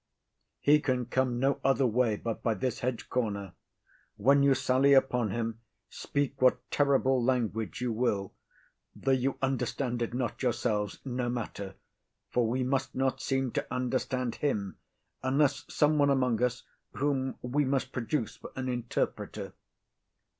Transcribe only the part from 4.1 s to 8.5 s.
When you sally upon him, speak what terrible language you will;